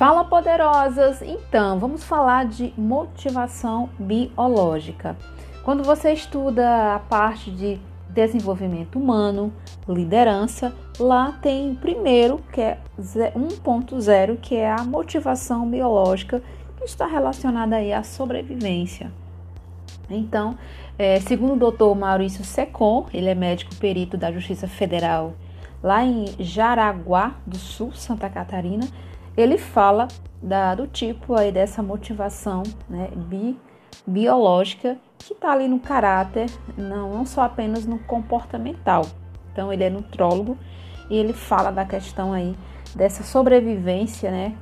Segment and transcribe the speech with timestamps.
[0.00, 1.20] Fala poderosas!
[1.20, 5.14] Então, vamos falar de motivação biológica.
[5.62, 7.78] Quando você estuda a parte de
[8.08, 9.52] desenvolvimento humano,
[9.86, 16.42] liderança, lá tem o primeiro, que é 1.0, que é a motivação biológica,
[16.78, 19.12] que está relacionada aí à sobrevivência.
[20.08, 20.56] Então,
[20.98, 25.34] é, segundo o doutor Maurício Secon, ele é médico perito da Justiça Federal
[25.82, 28.86] lá em Jaraguá do Sul, Santa Catarina,
[29.36, 30.08] ele fala
[30.42, 33.58] da, do tipo aí dessa motivação né, bi,
[34.06, 39.06] biológica que está ali no caráter, não, não só apenas no comportamental.
[39.52, 40.56] Então ele é nutrólogo
[41.08, 42.56] e ele fala da questão aí
[42.94, 44.56] dessa sobrevivência, né,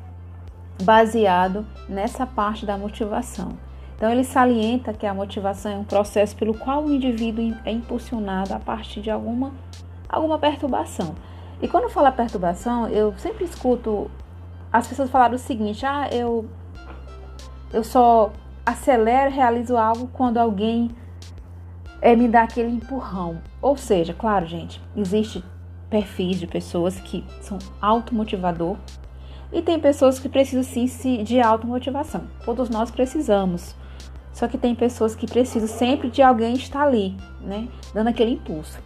[0.82, 3.56] baseado nessa parte da motivação.
[3.96, 8.54] Então ele salienta que a motivação é um processo pelo qual o indivíduo é impulsionado
[8.54, 9.52] a partir de alguma
[10.08, 11.14] alguma perturbação.
[11.60, 14.10] E quando fala perturbação, eu sempre escuto
[14.72, 16.48] as pessoas falarem o seguinte: ah, eu,
[17.72, 18.32] eu só
[18.64, 20.90] acelero, realizo algo quando alguém
[22.00, 23.40] é, me dá aquele empurrão.
[23.60, 25.42] Ou seja, claro, gente, existe
[25.88, 28.76] perfis de pessoas que são automotivador
[29.52, 32.24] e tem pessoas que precisam sim de automotivação.
[32.44, 33.74] Todos nós precisamos.
[34.32, 38.78] Só que tem pessoas que precisam sempre de alguém estar ali, né, dando aquele impulso.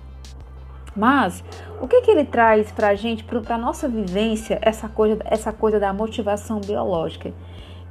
[0.95, 1.43] Mas
[1.81, 5.53] o que, que ele traz para a gente, para a nossa vivência, essa coisa, essa
[5.53, 7.33] coisa da motivação biológica?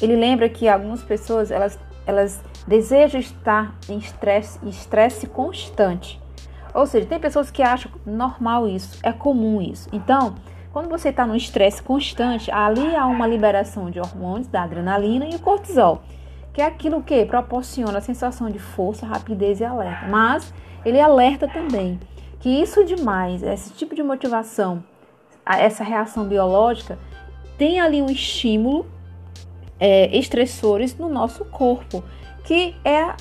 [0.01, 6.19] Ele lembra que algumas pessoas elas, elas desejam estar em estresse, constante.
[6.73, 9.89] Ou seja, tem pessoas que acham normal isso, é comum isso.
[9.91, 10.35] Então,
[10.71, 15.37] quando você está no estresse constante, ali há uma liberação de hormônios, da adrenalina e
[15.37, 16.01] cortisol,
[16.53, 20.07] que é aquilo que proporciona a sensação de força, rapidez e alerta.
[20.07, 20.53] Mas
[20.85, 21.99] ele alerta também
[22.41, 24.83] que isso demais, esse tipo de motivação,
[25.45, 26.97] essa reação biológica,
[27.57, 28.85] tem ali um estímulo,
[29.79, 32.03] é, estressores no nosso corpo,
[32.43, 33.15] que é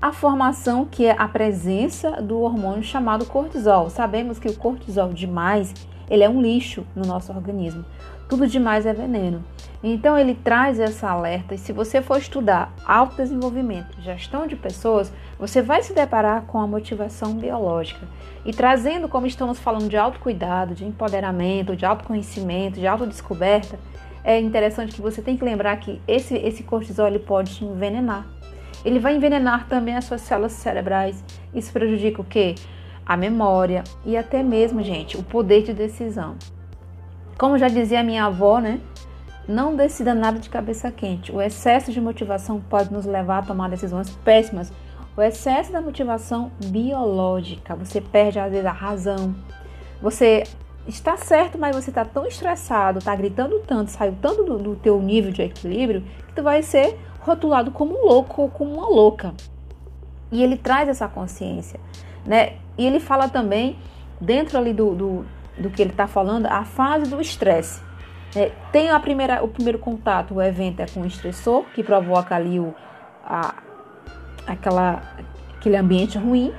[0.00, 3.90] a formação, que é a presença do hormônio chamado cortisol.
[3.90, 5.74] Sabemos que o cortisol demais,
[6.08, 7.84] ele é um lixo no nosso organismo.
[8.28, 9.44] Tudo demais é veneno.
[9.82, 15.62] Então ele traz essa alerta e se você for estudar autodesenvolvimento, gestão de pessoas, você
[15.62, 18.06] vai se deparar com a motivação biológica.
[18.44, 23.78] E trazendo, como estamos falando de autocuidado, de empoderamento, de autoconhecimento, de autodescoberta,
[24.22, 28.26] é interessante que você tem que lembrar que esse, esse cortisol ele pode te envenenar.
[28.84, 31.24] Ele vai envenenar também as suas células cerebrais.
[31.54, 32.54] Isso prejudica o quê?
[33.04, 36.36] A memória e até mesmo, gente, o poder de decisão.
[37.38, 38.78] Como já dizia minha avó, né?
[39.50, 41.32] Não decida nada de cabeça quente.
[41.32, 44.72] O excesso de motivação pode nos levar a tomar decisões péssimas.
[45.16, 49.34] O excesso da motivação biológica, você perde às vezes a razão.
[50.00, 50.44] Você
[50.86, 55.02] está certo, mas você está tão estressado, está gritando tanto, saiu tanto do, do teu
[55.02, 59.34] nível de equilíbrio que tu vai ser rotulado como um louco ou como uma louca.
[60.30, 61.80] E ele traz essa consciência,
[62.24, 62.52] né?
[62.78, 63.76] E ele fala também
[64.20, 65.26] dentro ali do, do,
[65.58, 67.89] do que ele está falando a fase do estresse.
[68.34, 72.34] É, tem a primeira, o primeiro contato, o evento é com o estressor, que provoca
[72.34, 72.74] ali o,
[73.24, 73.54] a,
[74.46, 75.02] aquela,
[75.56, 76.52] aquele ambiente ruim.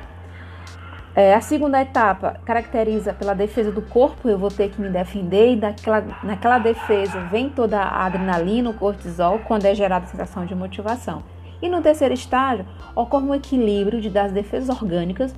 [1.15, 5.53] É, a segunda etapa caracteriza pela defesa do corpo, eu vou ter que me defender,
[5.53, 10.45] e daquela, naquela defesa vem toda a adrenalina, o cortisol, quando é gerada a sensação
[10.45, 11.23] de motivação.
[11.61, 12.65] E no terceiro estágio,
[12.95, 15.33] ocorre um equilíbrio de, das defesas orgânicas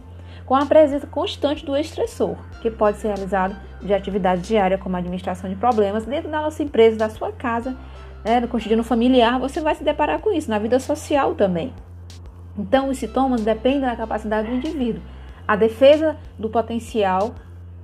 [0.45, 5.49] com a presença constante do estressor, que pode ser realizado de atividade diária, como administração
[5.49, 7.75] de problemas, dentro da nossa empresa, da sua casa,
[8.23, 11.73] né, no cotidiano familiar, você vai se deparar com isso, na vida social também.
[12.57, 15.01] Então, os sintomas dependem da capacidade do indivíduo,
[15.47, 17.33] a defesa do potencial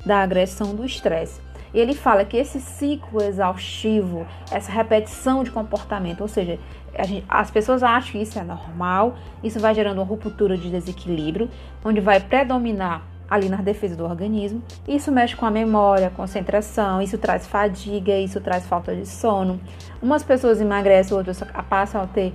[0.05, 1.48] da agressão do estresse.
[1.73, 6.59] E ele fala que esse ciclo exaustivo, essa repetição de comportamento, ou seja,
[7.05, 11.49] gente, as pessoas acham que isso é normal, isso vai gerando uma ruptura de desequilíbrio,
[11.83, 14.63] onde vai predominar ali na defesa do organismo.
[14.87, 19.59] Isso mexe com a memória, concentração, isso traz fadiga, isso traz falta de sono.
[20.01, 22.33] Umas pessoas emagrecem, outras passam a ter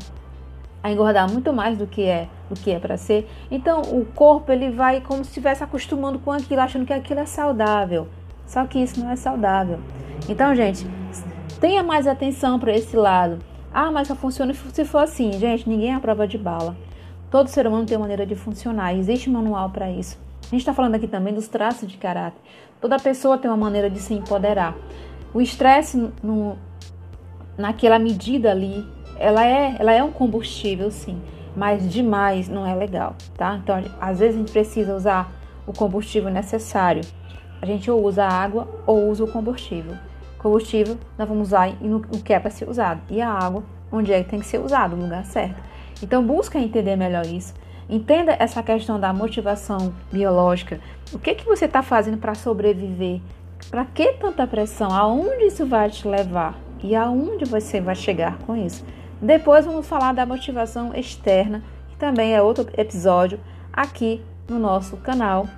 [0.82, 3.28] a engordar muito mais do que é do que é para ser.
[3.50, 7.26] Então o corpo ele vai como se estivesse acostumando com aquilo, achando que aquilo é
[7.26, 8.06] saudável.
[8.46, 9.79] Só que isso não é saudável.
[10.29, 10.87] Então, gente,
[11.61, 13.38] tenha mais atenção para esse lado.
[13.73, 15.32] Ah, mas só funciona se for assim.
[15.32, 16.76] Gente, ninguém é a prova de bala.
[17.31, 18.94] Todo ser humano tem uma maneira de funcionar.
[18.94, 20.17] Existe um manual para isso.
[20.43, 22.38] A gente está falando aqui também dos traços de caráter.
[22.81, 24.76] Toda pessoa tem uma maneira de se empoderar.
[25.32, 26.12] O estresse,
[27.58, 28.87] naquela medida ali,
[29.19, 31.20] ela é, ela é um combustível, sim,
[31.56, 33.58] mas demais não é legal, tá?
[33.62, 35.32] Então, às vezes a gente precisa usar
[35.67, 37.02] o combustível necessário.
[37.64, 39.96] A gente ou usa água ou usa o combustível.
[40.37, 44.22] combustível nós vamos usar no que é para ser usado e a água onde é
[44.22, 45.56] que tem que ser usado, no lugar certo.
[46.02, 47.55] Então busca entender melhor isso.
[47.88, 50.78] Entenda essa questão da motivação biológica.
[51.11, 53.22] O que que você está fazendo para sobreviver?
[53.70, 54.93] Para que tanta pressão?
[54.93, 56.58] Aonde isso vai te levar?
[56.82, 58.84] E aonde você vai chegar com isso?
[59.22, 63.40] Depois vamos falar da motivação externa, que também é outro episódio
[63.72, 65.49] aqui no nosso canal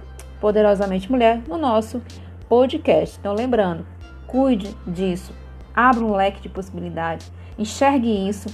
[0.46, 2.00] Poderosamente Mulher, no nosso
[2.48, 3.18] podcast.
[3.18, 3.84] Então, lembrando,
[4.28, 5.32] cuide disso,
[5.74, 8.46] abra um leque de possibilidades, enxergue isso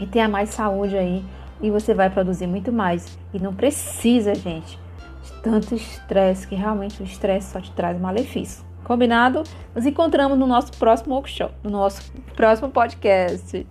[0.00, 1.24] e tenha mais saúde aí
[1.60, 3.16] e você vai produzir muito mais.
[3.32, 4.76] E não precisa, gente,
[5.22, 8.64] de tanto estresse, que realmente o estresse só te traz malefício.
[8.82, 9.44] Combinado?
[9.76, 13.64] Nos encontramos no nosso próximo workshop, no nosso próximo podcast.